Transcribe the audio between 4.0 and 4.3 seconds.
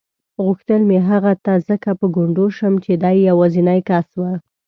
و.